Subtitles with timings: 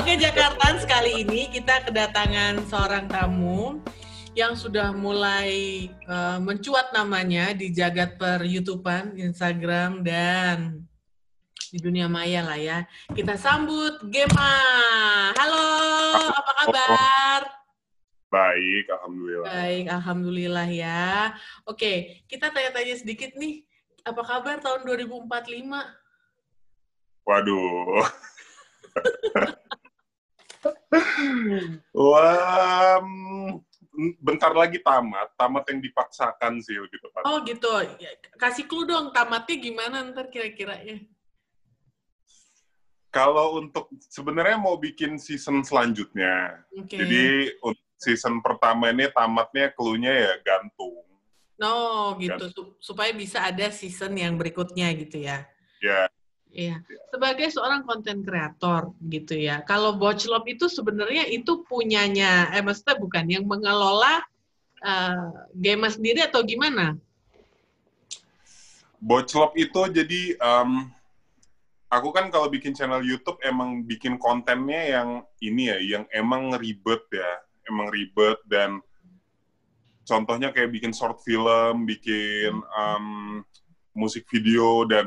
[0.00, 3.84] Oke Jakarta, sekali ini kita kedatangan seorang tamu
[4.32, 10.88] yang sudah mulai uh, mencuat namanya di jagat per YouTubean, Instagram, dan
[11.68, 12.88] di dunia maya lah ya.
[13.12, 14.56] Kita sambut Gema.
[15.36, 15.68] Halo,
[16.32, 17.40] apa kabar?
[18.32, 19.52] Baik, alhamdulillah.
[19.52, 21.36] Baik, alhamdulillah ya.
[21.68, 23.68] Oke, kita tanya-tanya sedikit nih.
[24.08, 25.28] Apa kabar tahun 2045?
[27.28, 28.00] Waduh.
[31.96, 32.98] Wah,
[34.18, 35.30] bentar lagi tamat.
[35.38, 37.22] Tamat yang dipaksakan sih lebih tepat.
[37.26, 37.70] Oh gitu.
[38.02, 40.98] Ya, kasih clue dong, tamatnya gimana ntar kira-kira ya?
[43.10, 46.62] Kalau untuk sebenarnya mau bikin season selanjutnya.
[46.86, 46.98] Okay.
[47.02, 47.24] Jadi
[47.98, 51.02] season pertama ini tamatnya clue-nya ya gantung.
[51.60, 52.68] Oh gitu, gantung.
[52.80, 55.44] supaya bisa ada season yang berikutnya gitu ya?
[55.84, 56.08] Ya,
[56.50, 56.82] Iya,
[57.14, 59.62] sebagai seorang konten kreator gitu ya.
[59.62, 64.18] Kalau Boclop itu sebenarnya itu punyanya, eh maksudnya bukan yang mengelola
[64.82, 66.98] uh, game sendiri atau gimana?
[68.98, 70.90] Boclop itu jadi um,
[71.86, 77.06] aku kan kalau bikin channel YouTube emang bikin kontennya yang ini ya, yang emang ribet
[77.14, 77.30] ya,
[77.70, 78.82] emang ribet dan
[80.02, 83.06] contohnya kayak bikin short film, bikin um,
[83.94, 85.06] musik video dan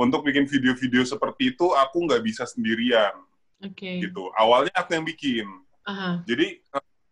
[0.00, 3.12] untuk bikin video-video seperti itu aku nggak bisa sendirian.
[3.60, 4.00] Okay.
[4.00, 4.32] Gitu.
[4.32, 5.44] Awalnya aku yang bikin.
[5.84, 6.24] Uh-huh.
[6.24, 6.64] Jadi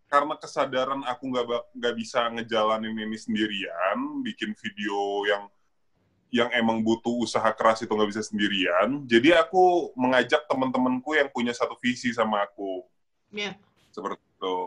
[0.08, 1.44] karena kesadaran aku nggak
[1.76, 5.44] nggak bisa ngejalanin ini sendirian, bikin video yang
[6.28, 9.04] yang emang butuh usaha keras itu nggak bisa sendirian.
[9.04, 12.84] Jadi aku mengajak teman-temanku yang punya satu visi sama aku.
[13.28, 13.56] Yeah.
[13.92, 14.58] Seperti itu.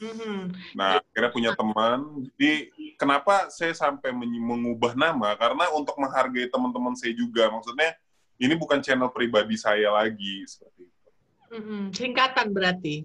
[0.00, 0.40] Mm-hmm.
[0.80, 2.24] Nah, akhirnya punya teman.
[2.24, 5.32] Jadi, kenapa saya sampai mengubah nama?
[5.40, 7.48] Karena untuk menghargai teman-teman saya juga.
[7.48, 7.96] Maksudnya,
[8.36, 11.08] ini bukan channel pribadi saya lagi seperti itu.
[11.56, 11.82] Mm-hmm.
[11.96, 12.96] Singkatan berarti.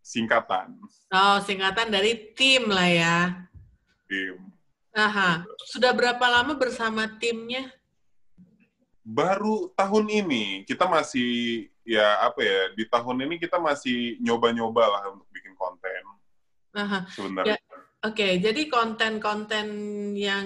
[0.00, 0.80] Singkatan.
[1.12, 3.18] Oh, singkatan dari tim lah ya.
[4.08, 4.40] Tim.
[4.96, 5.44] Aha.
[5.68, 7.68] Sudah berapa lama bersama timnya?
[9.04, 10.64] Baru tahun ini.
[10.64, 16.00] Kita masih ya apa ya di tahun ini kita masih nyoba-nyoba lah untuk bikin konten
[16.72, 17.04] Aha.
[17.12, 17.60] sebenarnya.
[17.60, 17.73] Ya,
[18.04, 19.66] Oke, okay, jadi konten-konten
[20.12, 20.44] yang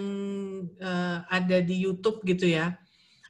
[0.78, 2.78] uh, ada di YouTube gitu ya,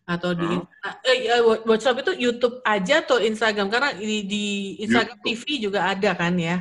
[0.04, 0.68] atau di hmm.
[1.08, 3.72] eh, eh, WhatsApp itu YouTube aja atau Instagram?
[3.72, 4.44] Karena di, di
[4.84, 5.48] Instagram YouTube.
[5.48, 6.60] TV juga ada kan ya?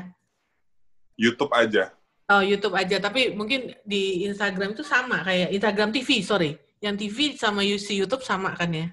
[1.20, 1.92] YouTube aja.
[2.32, 3.04] Oh, YouTube aja.
[3.04, 6.56] Tapi mungkin di Instagram itu sama kayak Instagram TV, sorry.
[6.80, 8.88] Yang TV sama UC YouTube sama kan ya?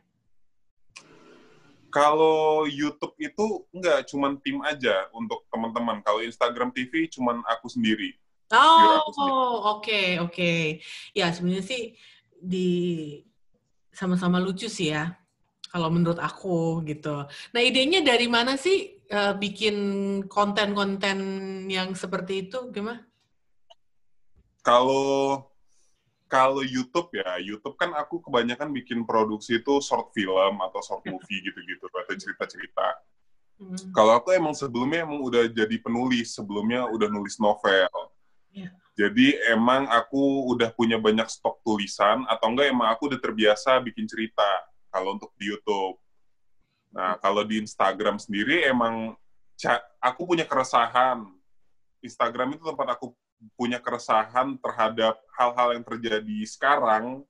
[1.94, 6.02] Kalau YouTube itu enggak cuman tim aja untuk teman-teman.
[6.02, 8.18] Kalau Instagram TV cuman aku sendiri.
[8.52, 9.80] Oh, oke, oke.
[9.80, 10.60] Okay, okay.
[11.16, 11.96] Ya, sebenarnya sih
[12.36, 12.68] di
[13.94, 15.16] sama-sama lucu sih ya.
[15.72, 17.26] Kalau menurut aku gitu.
[17.26, 19.76] Nah, idenya dari mana sih uh, bikin
[20.30, 21.18] konten-konten
[21.66, 23.02] yang seperti itu gimana?
[24.62, 25.42] Kalau
[26.30, 31.42] kalau YouTube ya, YouTube kan aku kebanyakan bikin produksi itu short film atau short movie
[31.42, 32.88] gitu-gitu atau cerita-cerita.
[33.54, 33.78] Hmm.
[33.94, 38.13] Kalau aku emang sebelumnya emang udah jadi penulis, sebelumnya udah nulis novel.
[38.54, 38.70] Yeah.
[38.94, 44.06] Jadi emang aku udah punya banyak stok tulisan atau enggak emang aku udah terbiasa bikin
[44.06, 44.46] cerita
[44.94, 45.98] kalau untuk di YouTube.
[46.94, 49.18] Nah, kalau di Instagram sendiri emang
[49.98, 51.26] aku punya keresahan.
[52.06, 53.10] Instagram itu tempat aku
[53.58, 57.26] punya keresahan terhadap hal-hal yang terjadi sekarang,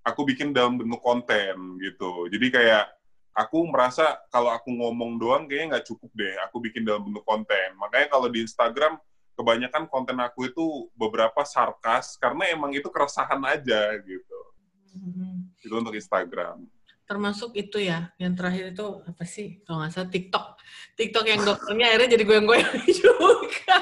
[0.00, 2.32] aku bikin dalam bentuk konten gitu.
[2.32, 2.88] Jadi kayak
[3.36, 6.34] aku merasa kalau aku ngomong doang kayaknya nggak cukup deh.
[6.48, 7.76] Aku bikin dalam bentuk konten.
[7.76, 8.96] Makanya kalau di Instagram
[9.38, 14.40] kebanyakan konten aku itu beberapa sarkas karena emang itu keresahan aja gitu.
[14.98, 15.62] Mm-hmm.
[15.62, 16.66] Itu untuk Instagram.
[17.06, 19.62] Termasuk itu ya, yang terakhir itu apa sih?
[19.62, 20.46] Kalau nggak salah TikTok.
[20.98, 23.78] TikTok yang dokternya akhirnya jadi goyang-goyang juga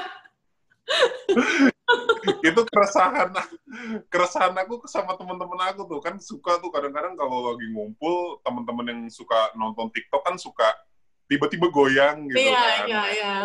[2.43, 3.31] itu keresahan
[4.11, 9.01] keresahan aku sama teman-teman aku tuh kan suka tuh kadang-kadang kalau lagi ngumpul teman-teman yang
[9.11, 10.67] suka nonton TikTok kan suka
[11.27, 12.87] tiba-tiba goyang gitu iya, kan.
[12.87, 13.35] Iya, iya.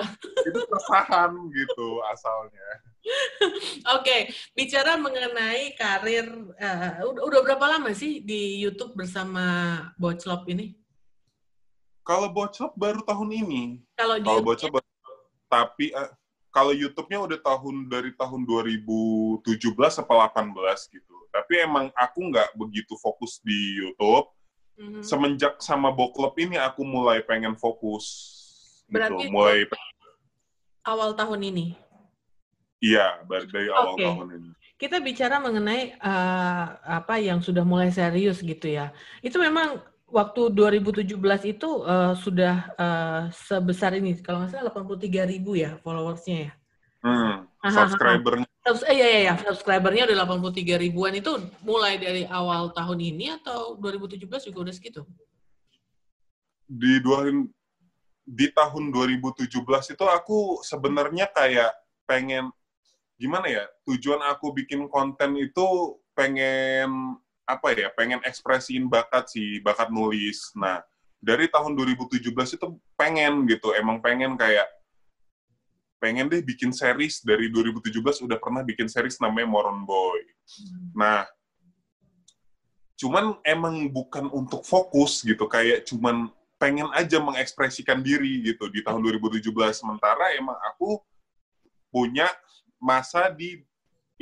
[0.47, 2.69] Itu keresahan gitu asalnya.
[3.03, 4.21] Oke, okay.
[4.55, 9.43] bicara mengenai karir, uh, udah berapa lama sih di YouTube bersama
[9.99, 10.79] Boclop ini?
[12.07, 13.63] Kalau Boclop baru tahun ini.
[13.99, 14.87] Kalau Boclop, baru,
[15.51, 16.15] tapi uh,
[16.55, 19.43] kalau YouTube-nya udah tahun dari tahun 2017
[20.07, 21.17] atau 18 gitu.
[21.33, 24.31] Tapi emang aku nggak begitu fokus di YouTube.
[24.81, 25.03] Mm-hmm.
[25.05, 28.07] Semenjak sama Boklub ini aku mulai pengen fokus.
[28.89, 28.99] Gitu.
[28.99, 29.35] Berarti gitu.
[29.35, 29.59] mulai
[30.87, 31.67] awal tahun ini.
[32.83, 34.07] Iya, dari awal okay.
[34.11, 34.51] tahun ini.
[34.75, 38.91] Kita bicara mengenai uh, apa yang sudah mulai serius gitu ya.
[39.23, 39.79] Itu memang
[40.11, 41.15] waktu 2017
[41.47, 46.53] itu uh, sudah uh, sebesar ini, kalau nggak salah 83 ribu ya followersnya ya?
[47.07, 48.52] Hmm, subscribernya.
[48.63, 51.11] Eh, iya, iya, iya, subscribernya udah 83 ribuan.
[51.19, 55.03] Itu mulai dari awal tahun ini atau 2017 juga udah segitu?
[56.71, 57.27] Di dua,
[58.23, 59.51] di tahun 2017
[59.99, 61.75] itu aku sebenarnya kayak
[62.07, 62.55] pengen
[63.19, 69.91] gimana ya tujuan aku bikin konten itu pengen apa ya pengen ekspresiin bakat sih bakat
[69.91, 70.55] nulis.
[70.55, 70.83] Nah
[71.19, 73.75] dari tahun 2017 itu pengen gitu.
[73.75, 74.67] Emang pengen kayak
[76.03, 80.27] pengen deh bikin series dari 2017 udah pernah bikin series namanya Moron Boy
[80.91, 81.23] nah
[82.99, 88.99] cuman emang bukan untuk fokus gitu kayak cuman pengen aja mengekspresikan diri gitu di tahun
[88.99, 90.99] 2017 sementara emang aku
[91.95, 92.27] punya
[92.83, 93.63] masa di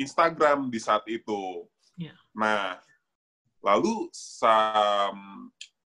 [0.01, 1.69] Instagram di saat itu.
[2.01, 2.17] Yeah.
[2.33, 2.81] Nah,
[3.61, 5.49] Lalu sam,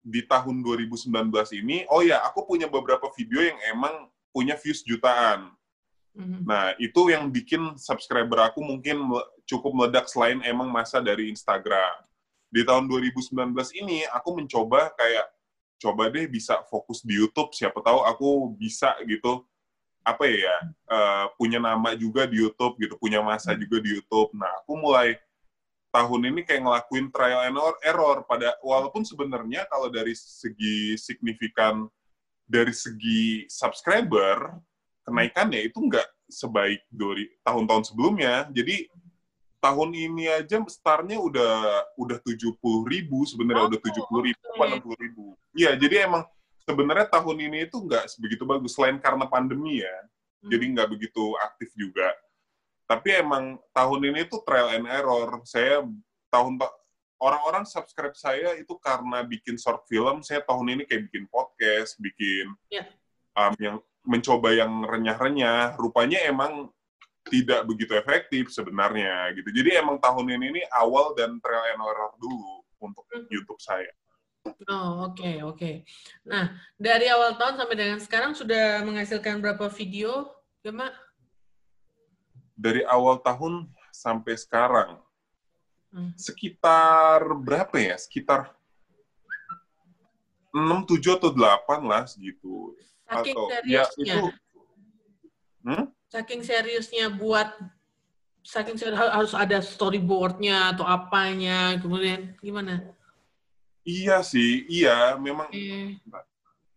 [0.01, 1.13] di tahun 2019
[1.61, 5.53] ini, oh ya, aku punya beberapa video yang emang punya views jutaan.
[6.11, 6.41] Mm-hmm.
[6.43, 9.07] Nah, itu yang bikin subscriber aku mungkin
[9.47, 12.03] cukup meledak selain emang masa dari Instagram.
[12.51, 15.31] Di tahun 2019 ini, aku mencoba kayak,
[15.79, 19.47] coba deh bisa fokus di YouTube, siapa tahu aku bisa gitu,
[20.03, 20.57] apa ya,
[20.91, 23.63] uh, punya nama juga di YouTube gitu, punya masa mm-hmm.
[23.63, 24.29] juga di YouTube.
[24.35, 25.15] Nah, aku mulai
[25.91, 31.83] tahun ini kayak ngelakuin trial and error pada walaupun sebenarnya kalau dari segi signifikan
[32.47, 34.55] dari segi subscriber
[35.07, 38.87] kenaikannya itu nggak sebaik dari tahun-tahun sebelumnya jadi
[39.61, 44.41] tahun ini aja startnya udah udah tujuh puluh ribu sebenarnya oh, udah tujuh puluh ribu
[44.57, 46.25] enam puluh ribu iya jadi emang
[46.65, 49.95] sebenarnya tahun ini itu nggak sebegitu bagus selain karena pandemi ya
[50.41, 50.49] hmm.
[50.49, 52.09] jadi nggak begitu aktif juga
[52.91, 55.39] tapi emang tahun ini tuh trial and error.
[55.47, 55.79] Saya
[56.27, 56.59] tahun
[57.23, 60.19] orang-orang subscribe saya itu karena bikin short film.
[60.19, 62.83] Saya tahun ini kayak bikin podcast, bikin yeah.
[63.39, 65.77] um, yang mencoba yang renyah-renyah.
[65.77, 66.69] Rupanya emang
[67.29, 69.49] tidak begitu efektif sebenarnya gitu.
[69.53, 73.29] Jadi emang tahun ini ini awal dan trial and error dulu untuk hmm.
[73.29, 73.89] YouTube saya.
[74.65, 75.53] Oh, oke, okay, oke.
[75.53, 75.75] Okay.
[76.25, 80.33] Nah, dari awal tahun sampai dengan sekarang sudah menghasilkan berapa video,
[80.65, 81.11] ya, Mak?
[82.61, 85.01] dari awal tahun sampai sekarang
[85.89, 86.13] hmm.
[86.13, 87.97] sekitar berapa ya?
[87.97, 88.53] Sekitar
[90.53, 92.77] 6, 7 atau 8 lah segitu.
[93.11, 94.07] Saking atau, ya, seriusnya.
[94.07, 94.27] Ya, itu,
[95.67, 95.83] hmm?
[96.11, 97.49] Saking seriusnya buat
[98.41, 102.81] saking serius, harus ada storyboardnya atau apanya, kemudian gimana?
[103.85, 105.51] Iya sih, iya memang.
[105.53, 105.99] Eh.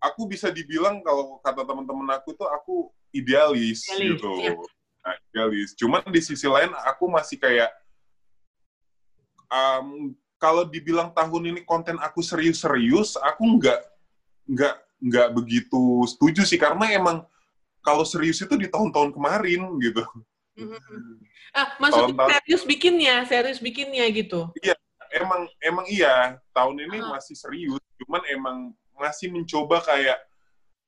[0.03, 4.33] Aku bisa dibilang kalau kata teman-teman aku tuh aku idealis, idealis gitu.
[4.45, 4.53] Ya
[5.33, 5.77] idealis.
[5.77, 7.69] Cuman di sisi lain aku masih kayak
[9.53, 13.81] um, kalau dibilang tahun ini konten aku serius-serius, aku nggak
[14.45, 17.27] nggak nggak begitu setuju sih karena emang
[17.85, 20.03] kalau serius itu di tahun-tahun kemarin gitu.
[20.57, 21.15] Mm-hmm.
[21.55, 24.49] Ah, maksudnya tahun serius bikinnya, serius bikinnya gitu.
[24.63, 24.75] Iya,
[25.13, 27.13] emang emang iya tahun ini uh -huh.
[27.19, 28.57] masih serius, cuman emang
[28.97, 30.19] masih mencoba kayak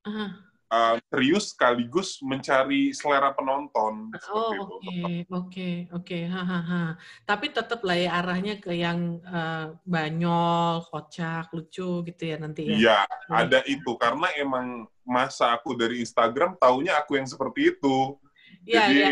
[0.06, 4.10] uh -huh uh, serius sekaligus mencari selera penonton.
[4.30, 6.98] Oh oke oke oke hahaha.
[7.26, 12.76] Tapi tetap lah ya arahnya ke yang uh, banyol, kocak, lucu gitu ya nanti ya.
[12.76, 12.98] Iya
[13.30, 18.18] ada itu karena emang masa aku dari Instagram taunya aku yang seperti itu.
[18.66, 19.10] Iya, Jadi ya.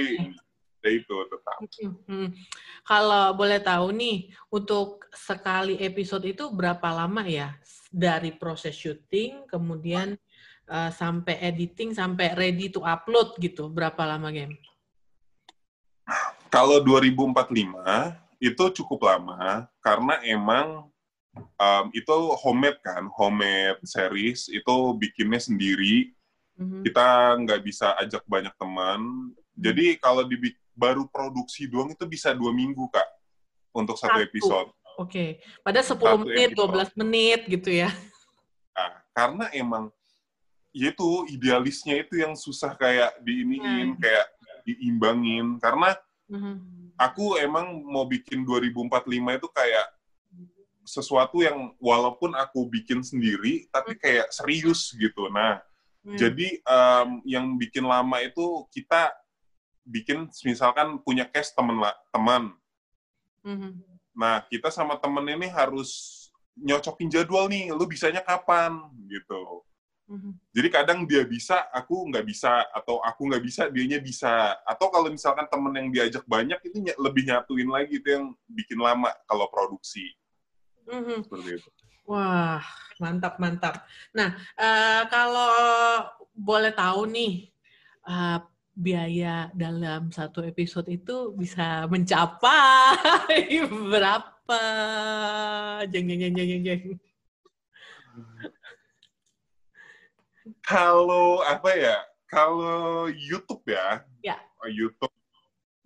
[0.83, 1.57] ya itu tetap.
[2.11, 2.29] Hmm.
[2.85, 7.55] Kalau boleh tahu nih untuk sekali episode itu berapa lama ya
[7.95, 10.19] dari proses syuting kemudian
[10.69, 14.57] uh, sampai editing sampai ready to upload gitu berapa lama game?
[16.53, 17.75] Kalau 2045
[18.39, 20.87] itu cukup lama karena emang
[21.35, 26.13] um, itu homemade kan, homemade series itu bikinnya sendiri.
[26.55, 26.83] Mm-hmm.
[26.87, 27.07] Kita
[27.43, 29.01] nggak bisa ajak banyak teman.
[29.01, 29.59] Mm-hmm.
[29.59, 30.37] Jadi kalau di
[30.75, 33.07] baru produksi doang itu bisa dua minggu kak
[33.75, 34.27] untuk satu, satu.
[34.27, 34.71] episode.
[34.95, 35.29] Oke, okay.
[35.67, 36.95] pada 10 satu menit, episode.
[36.95, 37.91] 12 menit gitu ya.
[38.79, 39.91] Nah, karena emang
[40.75, 44.01] ya itu idealisnya itu yang susah kayak diiniin hmm.
[44.03, 44.27] kayak
[44.67, 45.95] diimbangin karena
[46.27, 46.91] hmm.
[46.99, 49.87] aku emang mau bikin 2045 itu kayak
[50.85, 54.01] sesuatu yang walaupun aku bikin sendiri tapi hmm.
[54.03, 55.63] kayak serius gitu nah
[56.03, 56.19] hmm.
[56.19, 59.15] jadi um, yang bikin lama itu kita
[59.87, 61.79] bikin misalkan punya case teman
[62.11, 62.43] teman
[63.47, 63.79] hmm.
[64.11, 66.19] nah kita sama temen ini harus
[66.59, 68.75] nyocokin jadwal nih lu bisanya kapan
[69.07, 69.63] gitu
[70.05, 70.33] Mm-hmm.
[70.53, 74.53] Jadi kadang dia bisa, aku nggak bisa, atau aku nggak bisa, dianya bisa.
[74.69, 79.09] Atau kalau misalkan temen yang diajak banyak, itu lebih nyatuin lagi, itu yang bikin lama
[79.25, 80.13] kalau produksi.
[80.85, 81.25] Mm-hmm.
[81.25, 81.71] Seperti itu.
[82.05, 82.61] Wah,
[83.01, 83.89] mantap mantap.
[84.13, 85.57] Nah, uh, kalau
[86.37, 87.49] boleh tahu nih,
[88.05, 88.45] uh,
[88.77, 94.61] biaya dalam satu episode itu bisa mencapai berapa?
[95.89, 96.83] Jeng jeng jeng jeng jeng.
[100.65, 101.97] Kalau apa ya?
[102.25, 104.41] Kalau YouTube ya, ya.
[104.67, 105.13] YouTube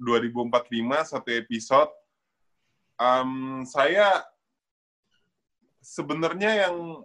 [0.01, 1.93] 2045 satu episode,
[2.97, 4.23] um, saya
[5.83, 7.03] sebenarnya yang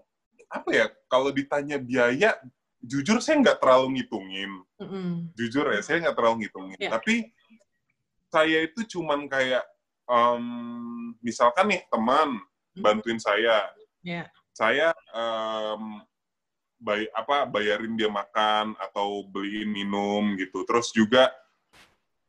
[0.47, 0.85] apa ya?
[1.09, 2.37] Kalau ditanya biaya,
[2.79, 4.51] jujur saya nggak terlalu ngitungin.
[4.79, 5.09] Mm -hmm.
[5.33, 6.77] Jujur ya, saya nggak terlalu ngitungin.
[6.77, 6.93] Yeah.
[6.93, 7.33] Tapi
[8.29, 9.65] saya itu cuman kayak,
[10.05, 10.45] um,
[11.25, 12.37] misalkan nih teman
[12.77, 13.65] bantuin saya,
[14.05, 14.29] yeah.
[14.53, 16.05] saya um,
[16.83, 20.67] bay apa bayarin dia makan atau beliin minum gitu.
[20.67, 21.31] Terus juga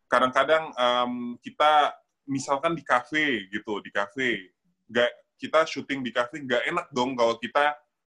[0.07, 1.91] kadang-kadang um, kita
[2.31, 4.55] misalkan di kafe gitu, di kafe,
[4.87, 7.75] nggak kita syuting di kafe nggak enak dong kalau kita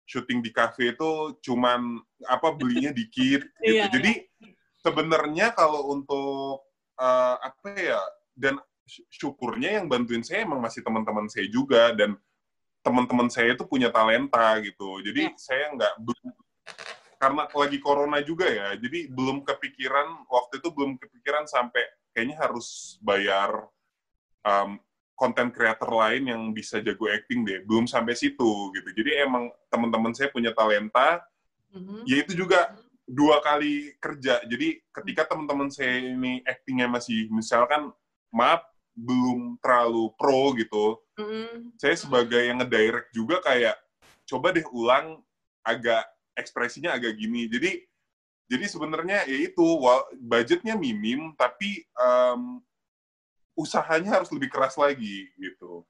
[0.08, 3.74] syuting di kafe itu cuman apa belinya dikit gitu.
[3.74, 4.24] Iya, Jadi
[4.80, 6.64] sebenarnya kalau untuk
[6.96, 8.00] uh, apa ya
[8.32, 8.56] dan
[8.88, 12.16] syukurnya yang bantuin saya emang masih teman-teman saya juga dan
[12.88, 15.04] teman-teman saya itu punya talenta gitu.
[15.04, 15.36] Jadi ya.
[15.36, 15.94] saya nggak
[17.20, 18.72] karena lagi corona juga ya.
[18.80, 21.84] Jadi belum kepikiran waktu itu belum kepikiran sampai
[22.16, 23.68] kayaknya harus bayar
[24.40, 24.80] um,
[25.12, 27.60] konten creator lain yang bisa jago acting deh.
[27.68, 28.88] Belum sampai situ gitu.
[28.96, 31.20] Jadi emang teman-teman saya punya talenta.
[31.76, 32.00] Mm-hmm.
[32.08, 32.72] Ya itu juga
[33.04, 34.40] dua kali kerja.
[34.48, 37.92] Jadi ketika teman-teman saya ini actingnya masih misalkan
[38.32, 38.64] maaf
[38.98, 40.98] belum terlalu pro gitu.
[41.14, 41.78] Mm-hmm.
[41.78, 43.78] Saya sebagai yang ngedirect juga kayak
[44.26, 45.22] coba deh ulang
[45.62, 46.02] agak
[46.34, 47.46] ekspresinya agak gini.
[47.46, 47.86] Jadi
[48.48, 49.66] jadi sebenarnya ya itu
[50.18, 52.64] budgetnya minim tapi um,
[53.54, 55.84] usahanya harus lebih keras lagi gitu.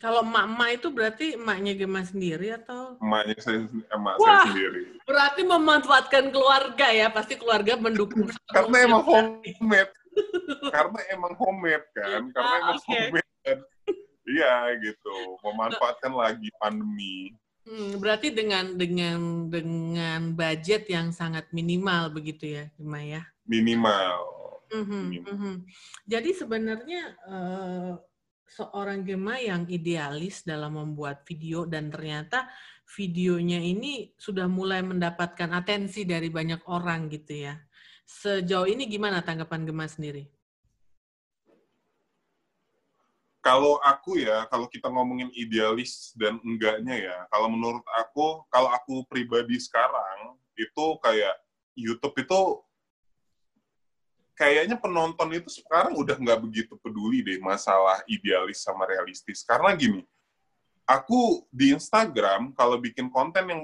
[0.00, 2.96] Kalau emak-emak itu berarti emaknya Gema sendiri atau?
[3.04, 4.82] Emaknya saya, emak Wah, saya sendiri.
[5.04, 8.32] Berarti memanfaatkan keluarga ya, pasti keluarga mendukung.
[8.48, 9.92] Karena emang homemade.
[10.74, 12.88] Karena emang homemade kan, karena ah, emang okay.
[12.88, 13.32] homemade.
[13.44, 13.58] Kan.
[14.24, 17.36] Iya gitu, memanfaatkan lagi pandemi.
[17.64, 23.22] Hmm, berarti dengan dengan dengan budget yang sangat minimal begitu ya, Gema ya?
[23.44, 24.44] Minimal
[24.74, 25.54] Mm-hmm, mm-hmm.
[26.08, 27.94] Jadi sebenarnya uh,
[28.48, 32.50] seorang Gema yang idealis dalam membuat video dan ternyata
[32.84, 37.54] videonya ini sudah mulai mendapatkan atensi dari banyak orang gitu ya.
[38.04, 40.28] Sejauh ini gimana tanggapan Gema sendiri?
[43.44, 49.04] Kalau aku ya, kalau kita ngomongin idealis dan enggaknya ya, kalau menurut aku, kalau aku
[49.04, 51.36] pribadi sekarang, itu kayak
[51.76, 52.40] YouTube itu
[54.34, 59.46] kayaknya penonton itu sekarang udah nggak begitu peduli deh masalah idealis sama realistis.
[59.46, 60.02] Karena gini,
[60.88, 63.62] aku di Instagram kalau bikin konten yang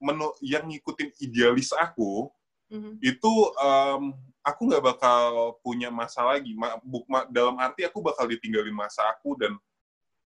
[0.00, 2.32] menu yang ngikutin idealis aku,
[2.70, 2.94] mm-hmm.
[3.02, 6.56] itu um, aku nggak bakal punya masa lagi.
[6.56, 9.52] Ma, buk, ma, dalam arti aku bakal ditinggalin masa aku dan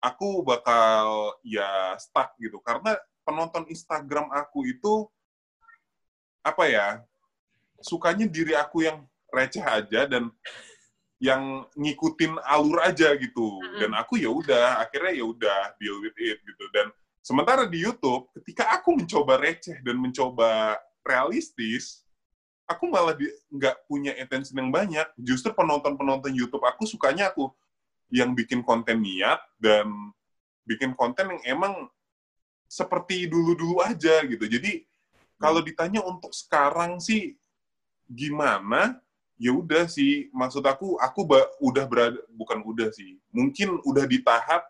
[0.03, 2.61] aku bakal ya stuck gitu.
[2.61, 5.07] Karena penonton Instagram aku itu
[6.43, 6.87] apa ya
[7.79, 10.27] sukanya diri aku yang receh aja dan
[11.23, 16.35] yang ngikutin alur aja gitu dan aku ya udah akhirnya ya udah deal with it
[16.43, 16.91] gitu dan
[17.23, 20.75] sementara di YouTube ketika aku mencoba receh dan mencoba
[21.07, 22.02] realistis
[22.73, 23.13] aku malah
[23.53, 25.07] nggak punya attention yang banyak.
[25.21, 27.53] Justru penonton penonton YouTube aku sukanya aku
[28.09, 29.89] yang bikin konten niat dan
[30.65, 31.87] bikin konten yang emang
[32.65, 34.45] seperti dulu-dulu aja gitu.
[34.49, 34.83] Jadi
[35.37, 37.37] kalau ditanya untuk sekarang sih
[38.09, 38.97] gimana?
[39.37, 41.25] Ya udah sih maksud aku aku
[41.61, 44.69] udah berada bukan udah sih mungkin udah di tahap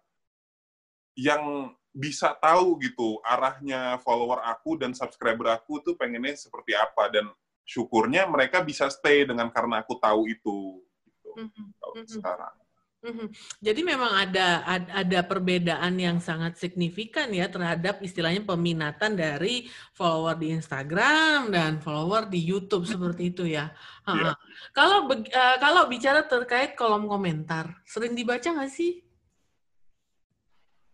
[1.13, 7.05] yang bisa tahu gitu arahnya follower aku dan subscriber aku tuh pengennya seperti apa.
[7.13, 7.29] Dan
[7.63, 12.05] syukurnya mereka bisa stay dengan karena aku tahu itu gitu mm -hmm.
[12.07, 12.55] sekarang
[13.03, 13.27] Mhm.
[13.59, 20.55] Jadi memang ada ada perbedaan yang sangat signifikan ya terhadap istilahnya peminatan dari follower di
[20.55, 23.69] Instagram dan follower di YouTube seperti itu ya.
[24.03, 24.35] Yeah.
[24.75, 28.99] Kalau uh, kalau bicara terkait kolom komentar, sering dibaca nggak sih?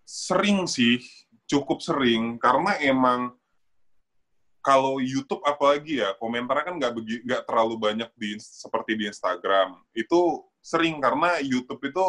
[0.06, 1.02] Sering sih,
[1.50, 3.34] cukup sering karena emang
[4.70, 6.94] kalau YouTube apalagi ya komentarnya kan nggak
[7.26, 9.82] nggak terlalu banyak di seperti di Instagram.
[9.98, 12.06] Itu sering karena YouTube itu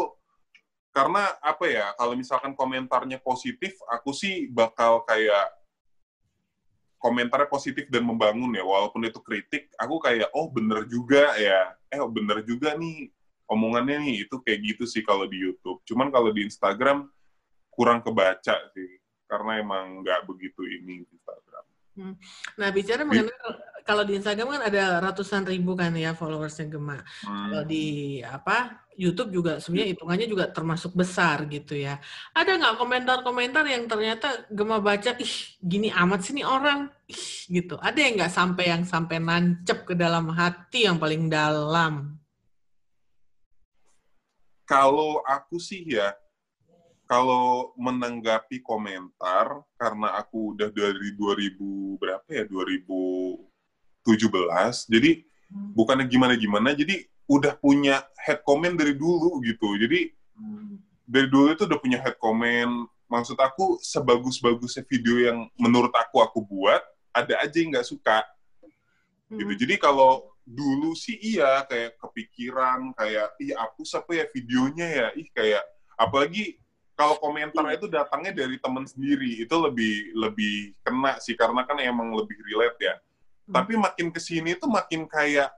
[0.93, 5.57] karena apa ya kalau misalkan komentarnya positif aku sih bakal kayak
[7.01, 8.61] komentarnya positif dan membangun ya.
[8.61, 11.73] Walaupun itu kritik aku kayak oh bener juga ya.
[11.89, 13.09] Eh bener juga nih
[13.49, 14.29] omongannya nih.
[14.29, 15.81] Itu kayak gitu sih kalau di YouTube.
[15.89, 17.09] Cuman kalau di Instagram
[17.73, 19.01] kurang kebaca sih.
[19.25, 21.40] Karena emang nggak begitu ini Instagram.
[22.01, 22.17] Hmm.
[22.57, 23.37] Nah bicara mengenai
[23.85, 26.97] kalau di Instagram kan ada ratusan ribu kan ya followersnya Gema.
[26.97, 27.53] Hmm.
[27.53, 27.85] Kalau di
[28.25, 32.01] apa YouTube juga sebenarnya hitungannya juga termasuk besar gitu ya.
[32.33, 37.77] Ada nggak komentar-komentar yang ternyata Gema baca, ih gini amat sih nih orang, ih gitu.
[37.77, 42.17] Ada yang nggak sampai yang sampai nancep ke dalam hati yang paling dalam?
[44.65, 46.15] Kalau aku sih ya,
[47.11, 53.43] kalau menanggapi komentar karena aku udah dari 2000 berapa ya 2017
[54.87, 55.11] jadi
[55.51, 55.75] hmm.
[55.75, 60.79] bukannya gimana gimana jadi udah punya head comment dari dulu gitu jadi hmm.
[61.03, 66.47] dari dulu itu udah punya head comment maksud aku sebagus-bagusnya video yang menurut aku aku
[66.47, 66.79] buat
[67.11, 68.23] ada aja yang nggak suka
[68.63, 69.35] gitu.
[69.35, 69.39] hmm.
[69.43, 75.07] gitu jadi kalau dulu sih iya kayak kepikiran kayak ih aku siapa ya videonya ya
[75.19, 75.67] ih kayak
[75.99, 76.59] apalagi
[77.01, 82.13] kalau komentar itu datangnya dari teman sendiri itu lebih lebih kena sih karena kan emang
[82.13, 82.95] lebih relate ya.
[83.49, 83.57] Hmm.
[83.57, 85.49] Tapi makin ke sini tuh makin kayak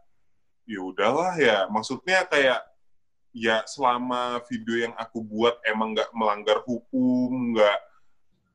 [0.71, 1.67] ya udahlah ya.
[1.67, 2.63] Maksudnya kayak
[3.35, 7.79] ya selama video yang aku buat emang nggak melanggar hukum, nggak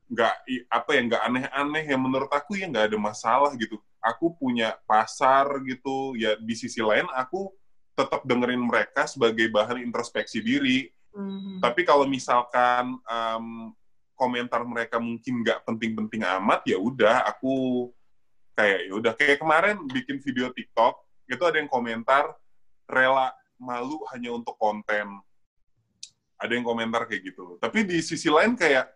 [0.08, 0.34] nggak
[0.72, 3.76] apa ya nggak aneh-aneh ya menurut aku ya nggak ada masalah gitu.
[4.00, 7.52] Aku punya pasar gitu ya di sisi lain aku
[7.92, 13.74] tetap dengerin mereka sebagai bahan introspeksi diri hmm Tapi kalau misalkan um,
[14.14, 17.86] komentar mereka mungkin nggak penting-penting amat, ya udah aku
[18.54, 20.98] kayak ya udah kayak kemarin bikin video TikTok
[21.30, 22.30] itu ada yang komentar
[22.86, 25.18] rela malu hanya untuk konten.
[26.38, 27.58] Ada yang komentar kayak gitu.
[27.58, 28.86] Tapi di sisi lain kayak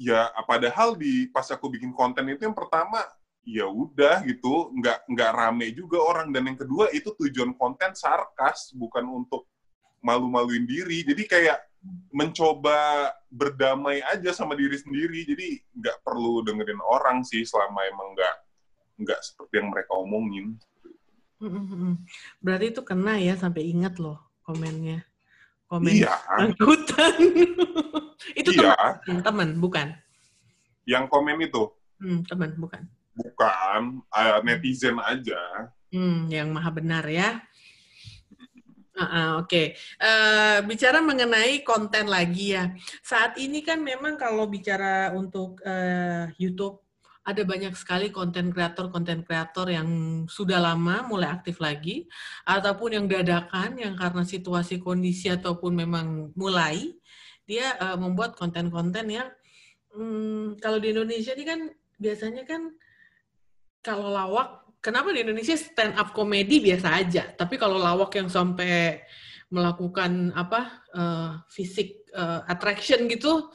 [0.00, 3.04] ya padahal di pas aku bikin konten itu yang pertama
[3.42, 8.70] ya udah gitu nggak nggak rame juga orang dan yang kedua itu tujuan konten sarkas
[8.76, 9.50] bukan untuk
[10.02, 11.02] malu-maluin diri.
[11.04, 11.58] Jadi kayak
[12.10, 15.24] mencoba berdamai aja sama diri sendiri.
[15.26, 18.36] Jadi nggak perlu dengerin orang sih selama emang nggak
[18.98, 20.58] nggak seperti yang mereka omongin.
[22.44, 25.04] Berarti itu kena ya sampai ingat loh komennya.
[25.68, 26.16] Komen iya.
[26.32, 27.12] angkutan.
[28.40, 28.96] Itu iya.
[29.04, 29.92] teman teman bukan?
[30.88, 31.68] Yang komen itu?
[32.00, 32.82] Hmm, teman bukan.
[33.12, 34.00] Bukan.
[34.08, 35.68] Uh, netizen aja.
[35.92, 37.44] Hmm, yang maha benar ya
[38.98, 39.66] Uh, Oke, okay.
[40.02, 42.74] uh, bicara mengenai konten lagi ya.
[42.98, 46.82] Saat ini kan memang kalau bicara untuk uh, YouTube
[47.28, 49.86] ada banyak sekali konten kreator konten kreator yang
[50.26, 52.08] sudah lama mulai aktif lagi
[52.48, 56.96] ataupun yang dadakan yang karena situasi kondisi ataupun memang mulai
[57.44, 59.28] dia uh, membuat konten-konten yang
[59.92, 61.60] um, kalau di Indonesia ini kan
[62.00, 62.72] biasanya kan
[63.84, 69.02] kalau lawak kenapa di Indonesia stand up komedi biasa aja, tapi kalau lawak yang sampai
[69.48, 73.48] melakukan apa uh, fisik uh, attraction gitu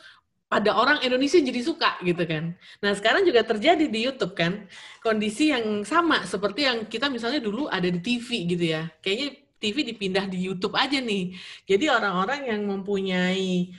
[0.49, 2.53] pada orang Indonesia jadi suka gitu kan.
[2.81, 4.69] Nah sekarang juga terjadi di YouTube kan
[5.01, 8.85] kondisi yang sama seperti yang kita misalnya dulu ada di TV gitu ya.
[9.01, 11.33] Kayaknya TV dipindah di YouTube aja nih.
[11.65, 13.73] Jadi orang-orang yang mempunyai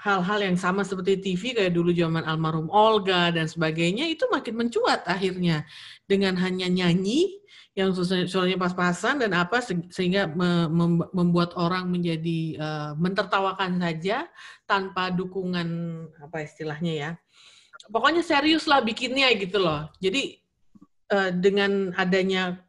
[0.00, 4.56] hal-hal uh, yang sama seperti TV kayak dulu zaman almarhum Olga dan sebagainya itu makin
[4.56, 5.68] mencuat akhirnya.
[6.08, 7.38] Dengan hanya nyanyi
[7.76, 9.62] yang suaranya pas-pasan dan apa
[9.94, 10.26] sehingga
[11.14, 14.26] membuat orang menjadi uh, mentertawakan saja
[14.66, 15.68] tanpa dukungan
[16.18, 17.10] apa istilahnya ya
[17.90, 19.90] pokoknya serius lah bikinnya gitu loh.
[19.98, 20.38] Jadi
[21.10, 22.62] uh, dengan adanya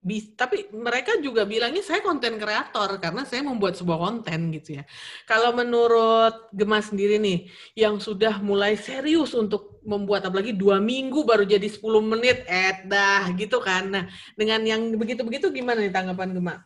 [0.00, 4.88] bis, tapi mereka juga bilangnya saya konten kreator karena saya membuat sebuah konten gitu ya.
[5.28, 11.44] Kalau menurut Gemas sendiri nih, yang sudah mulai serius untuk membuat apalagi dua minggu baru
[11.44, 13.92] jadi 10 menit, eh dah gitu kan.
[13.92, 16.60] Nah dengan yang begitu-begitu gimana nih tanggapan Gemas?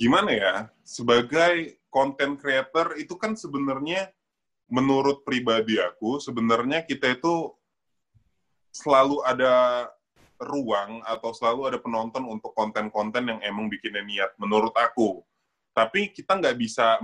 [0.00, 4.10] Gimana ya, sebagai konten creator itu kan sebenarnya
[4.66, 7.52] menurut pribadi aku sebenarnya kita itu
[8.74, 9.86] selalu ada
[10.42, 15.22] ruang atau selalu ada penonton untuk konten-konten yang emang bikinnya niat menurut aku
[15.70, 16.98] tapi kita nggak bisa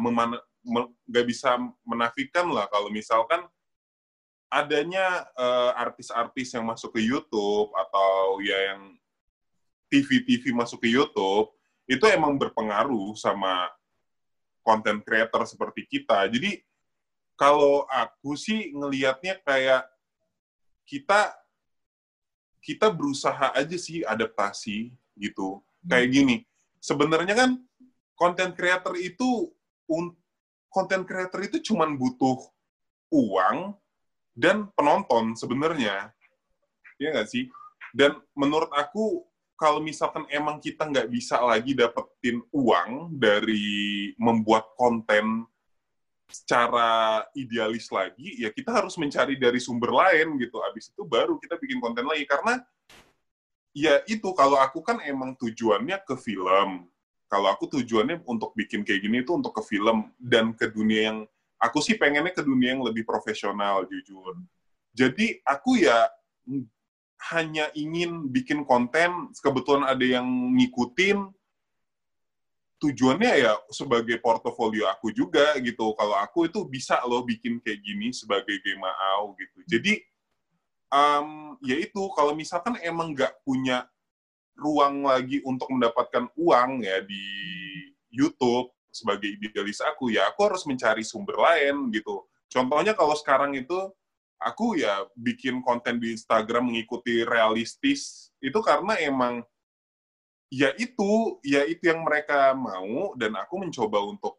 [1.07, 1.57] nggak bisa
[1.87, 3.47] menafikan lah kalau misalkan
[4.51, 8.99] adanya uh, artis-artis yang masuk ke YouTube atau ya yang
[9.87, 11.55] TV-TV masuk ke YouTube
[11.87, 13.71] itu emang berpengaruh sama
[14.63, 16.27] konten creator seperti kita.
[16.31, 16.63] Jadi
[17.39, 19.87] kalau aku sih ngelihatnya kayak
[20.87, 21.35] kita
[22.61, 25.61] kita berusaha aja sih adaptasi gitu.
[25.85, 25.89] Hmm.
[25.89, 26.37] Kayak gini,
[26.81, 27.51] sebenarnya kan
[28.17, 29.53] konten creator itu
[30.71, 32.39] konten creator itu cuman butuh
[33.11, 33.75] uang
[34.37, 36.15] dan penonton sebenarnya.
[37.01, 37.51] Iya nggak sih?
[37.91, 39.27] Dan menurut aku
[39.59, 45.45] kalau misalkan emang kita nggak bisa lagi dapetin uang dari membuat konten
[46.31, 50.63] secara idealis lagi, ya kita harus mencari dari sumber lain gitu.
[50.63, 52.25] Abis itu baru kita bikin konten lagi.
[52.25, 52.63] Karena
[53.75, 56.87] ya itu, kalau aku kan emang tujuannya ke film.
[57.31, 61.19] Kalau aku tujuannya untuk bikin kayak gini itu untuk ke film dan ke dunia yang,
[61.63, 64.35] aku sih pengennya ke dunia yang lebih profesional, jujur.
[64.91, 66.11] Jadi aku ya
[67.31, 71.31] hanya ingin bikin konten, kebetulan ada yang ngikutin,
[72.81, 75.93] tujuannya ya sebagai portofolio aku juga gitu.
[75.95, 79.59] Kalau aku itu bisa loh bikin kayak gini sebagai game AU gitu.
[79.69, 79.93] Jadi
[80.89, 83.85] um, ya itu kalau misalkan emang nggak punya
[84.57, 87.25] ruang lagi untuk mendapatkan uang ya di
[88.11, 92.25] YouTube sebagai idealis aku ya aku harus mencari sumber lain gitu.
[92.51, 93.77] Contohnya kalau sekarang itu
[94.41, 99.45] aku ya bikin konten di Instagram mengikuti realistis itu karena emang
[100.51, 104.37] ya itu ya itu yang mereka mau dan aku mencoba untuk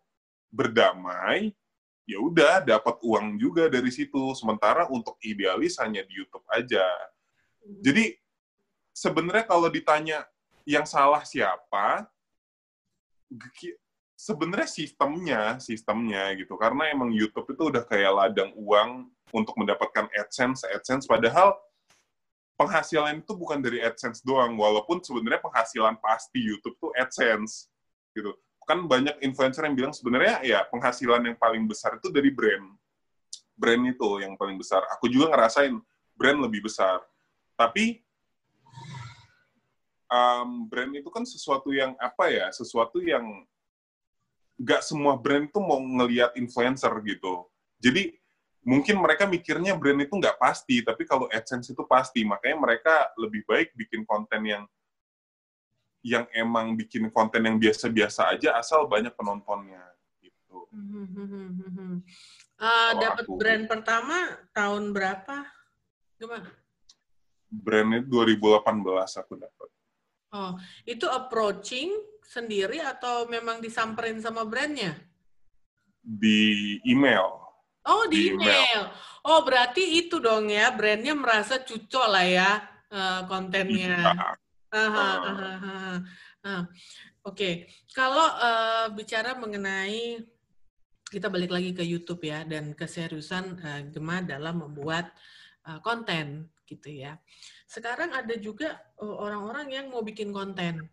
[0.51, 1.55] berdamai.
[2.03, 4.35] Ya udah dapat uang juga dari situ.
[4.35, 6.83] Sementara untuk idealis hanya di YouTube aja.
[7.79, 8.19] Jadi
[8.91, 10.27] sebenarnya kalau ditanya
[10.67, 12.05] yang salah siapa
[14.19, 16.59] sebenarnya sistemnya sistemnya gitu.
[16.59, 21.07] Karena emang YouTube itu udah kayak ladang uang untuk mendapatkan AdSense AdSense.
[21.07, 21.55] Padahal
[22.61, 27.73] penghasilan itu bukan dari AdSense doang, walaupun sebenarnya penghasilan pasti YouTube tuh AdSense,
[28.13, 28.37] gitu.
[28.69, 32.77] Kan banyak influencer yang bilang sebenarnya ya penghasilan yang paling besar itu dari brand.
[33.57, 34.85] Brand itu yang paling besar.
[34.93, 35.73] Aku juga ngerasain
[36.13, 37.01] brand lebih besar.
[37.57, 38.05] Tapi
[40.07, 42.47] um, brand itu kan sesuatu yang apa ya?
[42.53, 43.25] Sesuatu yang
[44.61, 47.49] nggak semua brand itu mau ngelihat influencer gitu.
[47.81, 48.20] Jadi
[48.61, 52.21] mungkin mereka mikirnya brand itu nggak pasti, tapi kalau AdSense itu pasti.
[52.21, 54.63] Makanya mereka lebih baik bikin konten yang
[56.01, 59.81] yang emang bikin konten yang biasa-biasa aja asal banyak penontonnya
[60.21, 60.65] gitu.
[62.61, 65.49] Uh, dapat brand pertama tahun berapa?
[66.21, 66.45] Gimana?
[67.49, 68.61] Brandnya 2018
[69.17, 69.69] aku dapat.
[70.29, 70.53] Oh,
[70.85, 71.89] itu approaching
[72.21, 74.93] sendiri atau memang disamperin sama brandnya?
[76.05, 77.50] Di email
[77.85, 78.93] Oh, di, email.
[79.25, 82.51] Oh, berarti itu dong ya, brandnya merasa cucok lah ya
[82.89, 83.97] uh, kontennya.
[84.71, 85.97] Uh, uh, uh, uh,
[86.45, 86.63] uh.
[87.21, 87.53] Oke, okay.
[87.93, 90.25] kalau uh, bicara mengenai
[91.05, 95.13] kita balik lagi ke YouTube ya dan keseriusan uh, Gema dalam membuat
[95.69, 97.21] uh, konten gitu ya.
[97.69, 100.89] Sekarang ada juga orang-orang uh, yang mau bikin konten,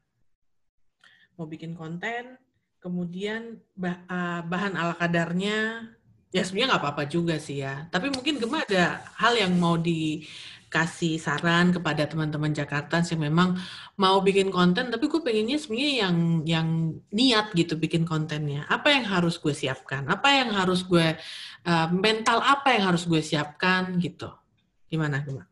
[1.39, 2.37] mau bikin konten,
[2.83, 5.87] kemudian bah, uh, bahan ala kadarnya
[6.29, 7.89] Ya sebenarnya nggak apa-apa juga sih ya.
[7.89, 13.57] Tapi mungkin Gema ada hal yang mau dikasih saran kepada teman-teman Jakarta yang memang
[13.97, 16.69] mau bikin konten, tapi gue pengennya sebenarnya yang yang
[17.09, 18.69] niat gitu bikin kontennya.
[18.69, 20.05] Apa yang harus gue siapkan?
[20.05, 21.17] Apa yang harus gue
[21.65, 24.29] uh, mental apa yang harus gue siapkan gitu?
[24.93, 25.49] Gimana Gema?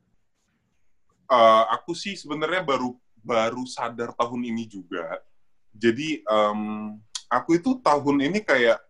[1.26, 2.92] Uh, aku sih sebenarnya baru
[3.24, 5.24] baru sadar tahun ini juga.
[5.74, 6.94] Jadi um,
[7.26, 8.86] aku itu tahun ini kayak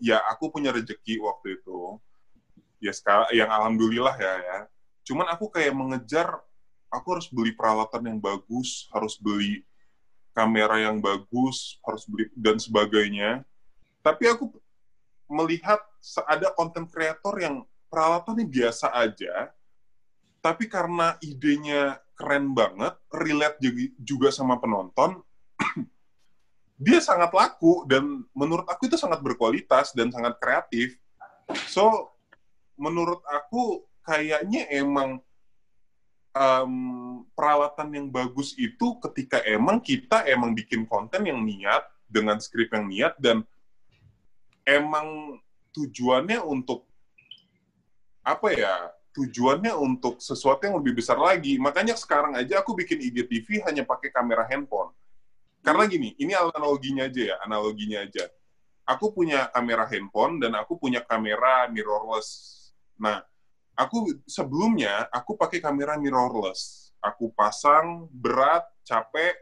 [0.00, 2.00] ya aku punya rezeki waktu itu.
[2.82, 4.58] Ya sekarang yang alhamdulillah ya ya.
[5.06, 6.40] Cuman aku kayak mengejar
[6.92, 9.64] aku harus beli peralatan yang bagus harus beli
[10.36, 13.42] kamera yang bagus harus beli dan sebagainya.
[14.04, 14.52] Tapi aku
[15.26, 15.82] melihat
[16.28, 19.50] ada konten kreator yang peralatannya biasa aja
[20.46, 23.58] tapi karena idenya keren banget relate
[23.98, 25.18] juga sama penonton
[26.76, 31.00] dia sangat laku dan menurut aku itu sangat berkualitas dan sangat kreatif.
[31.72, 32.12] So
[32.76, 35.24] menurut aku kayaknya emang
[36.36, 36.74] um,
[37.32, 42.86] peralatan yang bagus itu ketika emang kita emang bikin konten yang niat dengan skrip yang
[42.86, 43.40] niat dan
[44.68, 45.40] emang
[45.72, 46.84] tujuannya untuk
[48.20, 48.74] apa ya
[49.16, 54.12] tujuannya untuk sesuatu yang lebih besar lagi makanya sekarang aja aku bikin IGTV hanya pakai
[54.12, 54.92] kamera handphone
[55.66, 58.30] karena gini, ini analoginya aja ya, analoginya aja.
[58.86, 62.54] Aku punya kamera handphone dan aku punya kamera mirrorless.
[62.94, 63.18] Nah,
[63.74, 66.94] aku sebelumnya aku pakai kamera mirrorless.
[67.02, 69.34] Aku pasang berat, capek,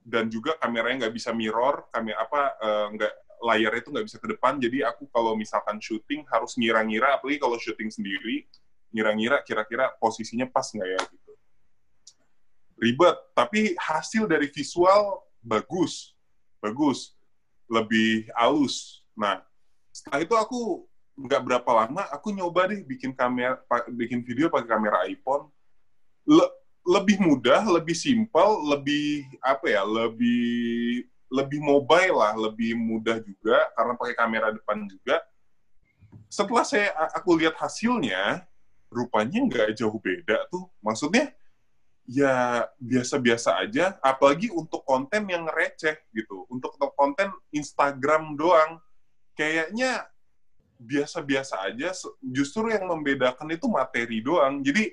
[0.00, 3.12] dan juga kameranya nggak bisa mirror, kamera apa uh, nggak
[3.44, 4.56] layar itu nggak bisa ke depan.
[4.56, 8.48] Jadi aku kalau misalkan syuting harus ngira-ngira, apalagi kalau syuting sendiri,
[8.88, 11.29] ngira-ngira kira-kira posisinya pas nggak ya gitu
[12.80, 16.16] ribet, tapi hasil dari visual bagus,
[16.64, 17.12] bagus,
[17.68, 19.04] lebih halus.
[19.12, 19.44] Nah,
[19.92, 20.60] setelah itu aku
[21.20, 23.60] nggak berapa lama, aku nyoba deh bikin kamera,
[23.92, 25.52] bikin video pakai kamera iPhone.
[26.24, 26.44] Le
[26.80, 33.92] lebih mudah, lebih simpel, lebih apa ya, lebih lebih mobile lah, lebih mudah juga karena
[33.94, 35.20] pakai kamera depan juga.
[36.30, 38.46] setelah saya aku lihat hasilnya,
[38.86, 40.70] rupanya nggak jauh beda tuh.
[40.78, 41.34] Maksudnya
[42.10, 46.42] ya biasa-biasa aja, apalagi untuk konten yang receh gitu.
[46.50, 48.82] Untuk konten Instagram doang,
[49.38, 50.10] kayaknya
[50.82, 51.94] biasa-biasa aja.
[52.18, 54.58] Justru yang membedakan itu materi doang.
[54.58, 54.90] Jadi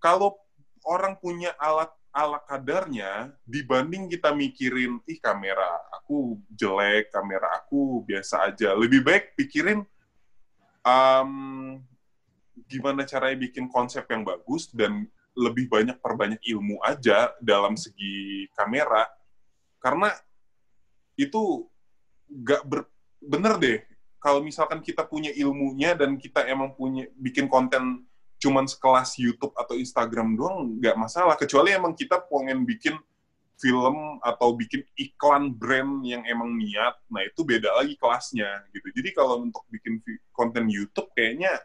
[0.00, 0.40] kalau
[0.88, 8.48] orang punya alat ala kadarnya dibanding kita mikirin ih kamera aku jelek, kamera aku biasa
[8.48, 8.72] aja.
[8.74, 9.84] Lebih baik pikirin
[10.82, 11.78] um,
[12.66, 15.06] gimana caranya bikin konsep yang bagus dan
[15.38, 19.06] lebih banyak perbanyak ilmu aja dalam segi kamera
[19.80, 20.12] karena
[21.16, 21.66] itu
[22.28, 22.86] gak ber,
[23.20, 23.78] bener deh.
[24.20, 28.04] Kalau misalkan kita punya ilmunya dan kita emang punya bikin konten
[28.40, 31.36] cuman sekelas YouTube atau Instagram doang nggak masalah.
[31.40, 32.96] Kecuali emang kita pengen bikin
[33.60, 38.88] film atau bikin iklan brand yang emang niat nah itu beda lagi kelasnya gitu.
[38.92, 40.00] Jadi kalau untuk bikin
[40.32, 41.56] konten YouTube kayaknya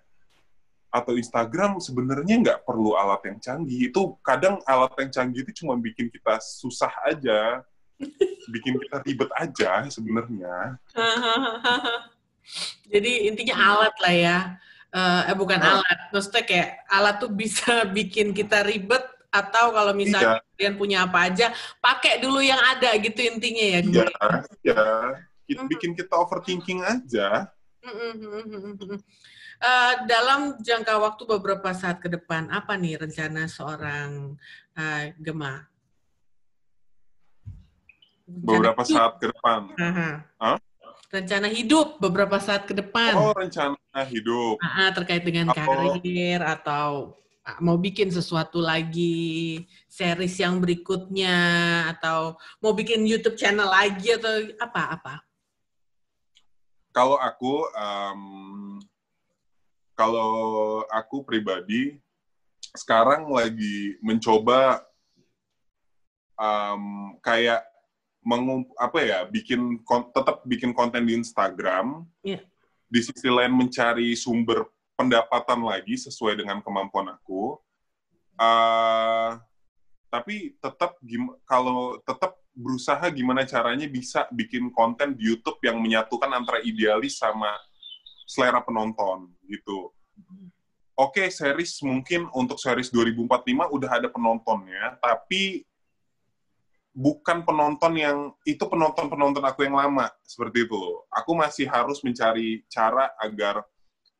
[0.95, 5.75] atau Instagram sebenarnya nggak perlu alat yang canggih itu kadang alat yang canggih itu cuma
[5.75, 7.59] bikin kita susah aja
[8.53, 10.79] bikin kita ribet aja sebenarnya
[12.93, 14.37] jadi intinya alat lah ya
[14.95, 15.67] uh, eh bukan oh.
[15.79, 19.03] alat, maksudnya kayak alat tuh bisa bikin kita ribet
[19.35, 20.55] atau kalau misalnya iya.
[20.55, 21.51] kalian punya apa aja,
[21.83, 23.79] pakai dulu yang ada gitu intinya ya.
[23.83, 24.07] Iya,
[24.63, 25.59] iya.
[25.67, 27.51] Bikin kita overthinking aja.
[29.55, 34.35] Uh, dalam jangka waktu beberapa saat ke depan, apa nih rencana seorang
[34.75, 35.63] uh, Gema?
[38.25, 39.71] Beberapa saat ke depan.
[39.77, 40.57] Uh -huh.
[41.05, 43.15] rencana hidup beberapa saat ke depan.
[43.15, 44.59] Oh, rencana hidup.
[44.59, 45.63] Nah, terkait dengan atau...
[45.63, 47.15] karir atau
[47.61, 51.37] mau bikin sesuatu lagi, series yang berikutnya
[51.95, 55.21] atau mau bikin YouTube channel lagi atau apa-apa?
[56.89, 58.21] Kalau aku, um,
[59.95, 61.97] kalau aku pribadi
[62.75, 64.83] sekarang lagi mencoba
[66.35, 67.63] um, kayak
[68.25, 72.43] mengump apa ya bikin kon, tetap bikin konten di Instagram yeah.
[72.91, 74.67] di sisi lain mencari sumber
[74.99, 77.55] pendapatan lagi sesuai dengan kemampuan aku
[78.41, 79.39] uh,
[80.11, 80.99] tapi tetap
[81.47, 87.51] kalau tetap berusaha gimana caranya bisa bikin konten di YouTube yang menyatukan antara idealis sama
[88.25, 89.93] selera penonton gitu.
[90.95, 95.67] Oke, okay, series mungkin untuk series 2045 udah ada penontonnya, tapi
[96.95, 101.03] bukan penonton yang itu penonton-penonton aku yang lama seperti itu loh.
[101.11, 103.59] Aku masih harus mencari cara agar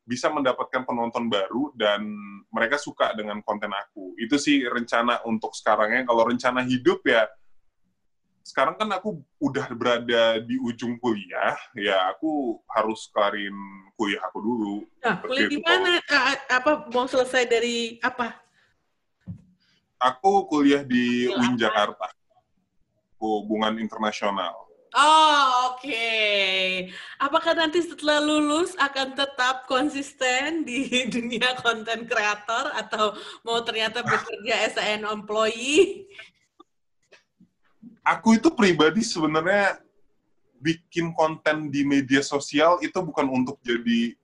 [0.06, 2.04] bisa mendapatkan penonton baru dan
[2.52, 4.14] mereka suka dengan konten aku.
[4.20, 6.06] Itu sih rencana untuk sekarangnya.
[6.06, 7.26] Kalau rencana hidup ya
[8.46, 13.50] sekarang kan aku udah berada di ujung kuliah, ya aku harus kelarin
[13.98, 14.74] kuliah aku dulu.
[15.02, 15.98] Nah, kuliah di mana?
[16.46, 18.38] Apa mau selesai dari apa?
[19.98, 22.06] Aku kuliah di UIN Jakarta
[23.18, 24.54] hubungan internasional.
[24.94, 25.82] Oh, oke.
[25.82, 26.86] Okay.
[27.18, 34.54] Apakah nanti setelah lulus akan tetap konsisten di dunia konten kreator atau mau ternyata bekerja
[34.70, 36.06] as an employee?
[38.06, 39.82] Aku itu pribadi sebenarnya
[40.62, 44.14] bikin konten di media sosial itu bukan untuk jadi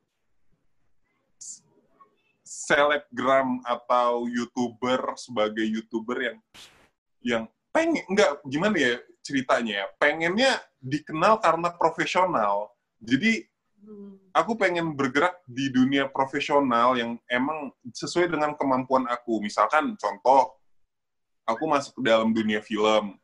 [2.46, 6.38] selebgram atau youtuber sebagai youtuber yang
[7.26, 7.42] yang
[7.74, 9.86] pengen nggak gimana ya ceritanya ya?
[9.98, 12.70] Pengennya dikenal karena profesional.
[13.02, 13.46] Jadi
[13.82, 14.30] hmm.
[14.34, 19.42] aku pengen bergerak di dunia profesional yang emang sesuai dengan kemampuan aku.
[19.42, 20.54] Misalkan contoh
[21.46, 23.18] aku masuk ke dalam dunia film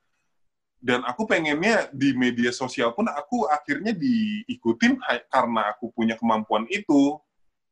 [0.79, 7.19] dan aku pengennya di media sosial pun aku akhirnya diikutin karena aku punya kemampuan itu.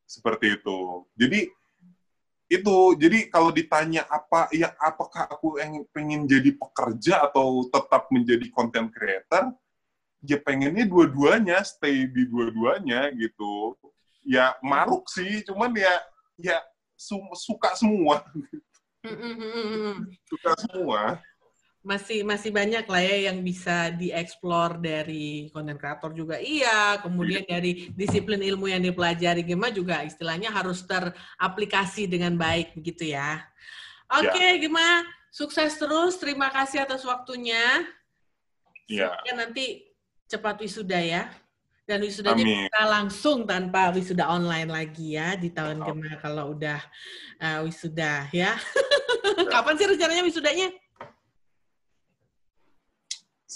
[0.07, 1.07] Seperti itu.
[1.15, 1.51] Jadi
[2.51, 2.77] itu.
[2.99, 5.59] Jadi kalau ditanya apa ya apakah aku
[5.95, 9.55] pengen jadi pekerja atau tetap menjadi content creator
[10.27, 13.79] ya pengennya dua-duanya stay di dua-duanya gitu.
[14.27, 15.47] Ya maruk sih.
[15.47, 15.95] Cuman ya
[16.43, 16.59] ya
[16.99, 18.27] su suka semua.
[20.27, 21.23] Suka semua
[21.87, 27.53] masih masih banyak lah ya yang bisa dieksplor dari konten kreator juga iya kemudian iya.
[27.55, 33.39] dari disiplin ilmu yang dipelajari Gema juga istilahnya harus teraplikasi dengan baik begitu ya
[34.11, 34.67] oke okay, ya.
[34.67, 37.87] Gema sukses terus terima kasih atas waktunya
[38.91, 39.87] ya nanti
[40.27, 41.31] cepat wisuda ya
[41.87, 42.67] dan wisudanya Amin.
[42.67, 45.95] bisa langsung tanpa wisuda online lagi ya di tahun oh.
[45.95, 46.83] Gema kalau udah
[47.39, 48.59] uh, wisuda ya.
[49.39, 50.67] ya kapan sih rencananya wisudanya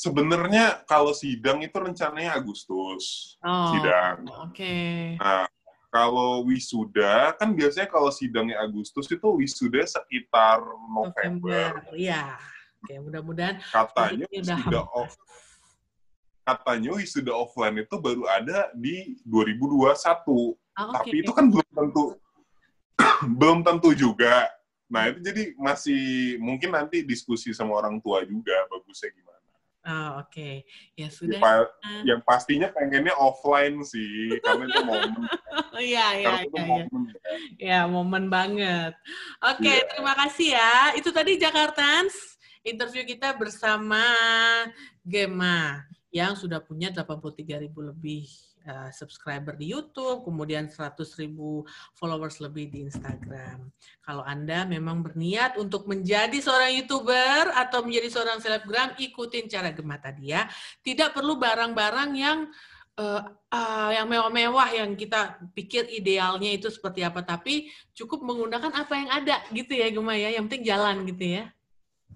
[0.00, 4.24] sebenarnya kalau sidang itu rencananya Agustus oh, sidang.
[4.48, 4.56] Oke.
[4.56, 4.96] Okay.
[5.20, 5.44] Nah,
[5.92, 11.84] kalau wisuda kan biasanya kalau sidangnya Agustus itu wisuda sekitar November.
[11.92, 12.40] Iya.
[12.80, 15.12] Oke, mudah-mudahan katanya wisuda off
[16.40, 19.84] katanya wisuda offline itu baru ada di 2021.
[19.84, 20.56] Oh, okay.
[20.96, 22.04] Tapi itu kan belum tentu
[23.38, 24.48] belum tentu juga.
[24.90, 29.39] Nah, itu jadi masih mungkin nanti diskusi sama orang tua juga bagusnya gimana.
[29.80, 30.28] Oh, oke.
[30.28, 30.54] Okay.
[30.92, 31.40] Ya sudah.
[31.40, 31.64] Ya,
[32.04, 35.10] yang pastinya pengennya offline sih, karena itu momen.
[35.80, 36.64] Iya, iya, iya.
[36.68, 37.16] Momen, ya.
[37.56, 38.92] ya, momen banget.
[39.40, 39.88] Oke, okay, yeah.
[39.88, 40.74] terima kasih ya.
[40.92, 42.12] Itu tadi Jakartans,
[42.60, 44.04] interview kita bersama
[45.00, 45.80] Gema
[46.12, 48.28] yang sudah punya 83 ribu lebih
[48.66, 51.64] uh, subscriber di YouTube, kemudian 100 ribu
[51.96, 53.70] followers lebih di Instagram.
[54.04, 59.96] Kalau Anda memang berniat untuk menjadi seorang YouTuber atau menjadi seorang selebgram, ikutin cara Gema
[59.96, 60.48] tadi ya.
[60.84, 62.48] Tidak perlu barang-barang yang
[63.00, 68.94] uh, uh, yang mewah-mewah yang kita pikir idealnya itu seperti apa, tapi cukup menggunakan apa
[68.96, 70.34] yang ada gitu ya Gema ya.
[70.34, 71.44] Yang penting jalan gitu ya.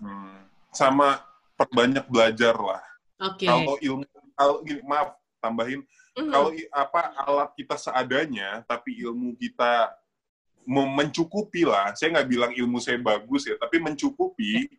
[0.02, 1.22] Hmm, sama
[1.54, 2.82] perbanyak belajar lah.
[3.22, 3.46] Oke.
[3.46, 3.48] Okay.
[3.48, 4.04] Kalau ilmu,
[4.34, 5.80] kalau maaf tambahin,
[6.14, 6.30] Mm-hmm.
[6.30, 9.90] Kalau apa alat kita seadanya, tapi ilmu kita
[10.64, 11.92] mencukupi lah.
[11.98, 14.70] Saya nggak bilang ilmu saya bagus ya, tapi mencukupi,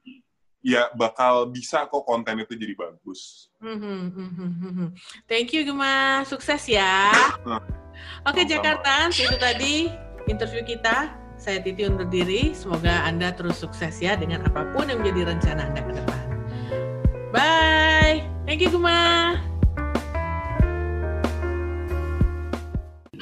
[0.65, 3.51] ya bakal bisa kok konten itu jadi bagus.
[3.59, 3.99] Mm-hmm.
[4.15, 4.87] mm-hmm.
[5.27, 7.11] Thank you Gema, sukses ya.
[8.25, 9.91] Oke okay, Jakarta, itu tadi
[10.25, 11.13] interview kita.
[11.35, 12.55] Saya Titi undur diri.
[12.55, 16.23] Semoga Anda terus sukses ya dengan apa pun yang menjadi rencana Anda ke depan.
[17.35, 18.23] Bye.
[18.47, 19.54] Thank you Gema.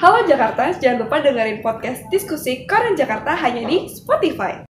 [0.04, 4.60] Halo Jakarta, jangan lupa dengerin podcast diskusi Koran Jakarta hanya di Spotify.